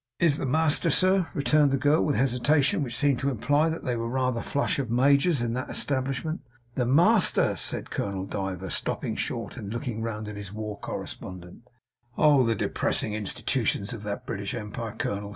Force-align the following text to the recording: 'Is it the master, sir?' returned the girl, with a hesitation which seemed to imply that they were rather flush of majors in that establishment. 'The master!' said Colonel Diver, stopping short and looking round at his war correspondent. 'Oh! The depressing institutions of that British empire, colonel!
'Is 0.19 0.37
it 0.37 0.39
the 0.39 0.45
master, 0.47 0.89
sir?' 0.89 1.27
returned 1.35 1.69
the 1.69 1.77
girl, 1.77 2.03
with 2.03 2.15
a 2.15 2.17
hesitation 2.17 2.81
which 2.81 2.95
seemed 2.97 3.19
to 3.19 3.29
imply 3.29 3.69
that 3.69 3.83
they 3.83 3.95
were 3.95 4.09
rather 4.09 4.41
flush 4.41 4.79
of 4.79 4.89
majors 4.89 5.43
in 5.43 5.53
that 5.53 5.69
establishment. 5.69 6.41
'The 6.73 6.87
master!' 6.87 7.55
said 7.55 7.91
Colonel 7.91 8.25
Diver, 8.25 8.71
stopping 8.71 9.15
short 9.15 9.57
and 9.57 9.71
looking 9.71 10.01
round 10.01 10.27
at 10.27 10.37
his 10.37 10.51
war 10.51 10.79
correspondent. 10.79 11.67
'Oh! 12.17 12.41
The 12.41 12.55
depressing 12.55 13.13
institutions 13.13 13.93
of 13.93 14.01
that 14.01 14.25
British 14.25 14.55
empire, 14.55 14.95
colonel! 14.97 15.29